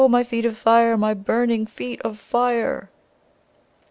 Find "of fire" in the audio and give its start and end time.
0.45-0.97, 2.01-2.89